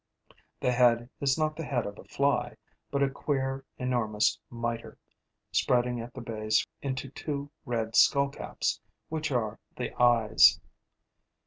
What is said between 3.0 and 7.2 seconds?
a queer, enormous mitre, spreading at the base into